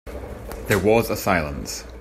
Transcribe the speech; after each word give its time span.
There 0.65 0.79
was 0.79 1.11
a 1.11 1.15
silence. 1.15 1.83